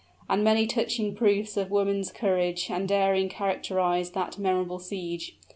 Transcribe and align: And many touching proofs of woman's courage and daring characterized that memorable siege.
And 0.27 0.43
many 0.43 0.65
touching 0.65 1.13
proofs 1.13 1.57
of 1.57 1.69
woman's 1.69 2.11
courage 2.11 2.71
and 2.71 2.87
daring 2.89 3.29
characterized 3.29 4.15
that 4.15 4.39
memorable 4.39 4.79
siege. 4.79 5.35